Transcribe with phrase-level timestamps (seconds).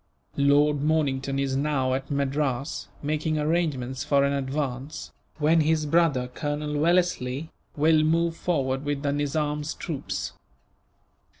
[0.37, 6.79] Lord Mornington is now at Madras, making arrangements for an advance; when his brother, Colonel
[6.79, 10.33] Wellesley, will move forward with the Nizam's troops.